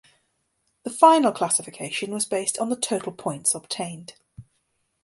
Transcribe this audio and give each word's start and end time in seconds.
The 0.81 0.89
final 0.89 1.31
classification 1.31 2.09
was 2.11 2.25
based 2.25 2.57
on 2.57 2.69
the 2.69 2.75
total 2.75 3.11
points 3.11 3.53
obtained. 3.53 4.15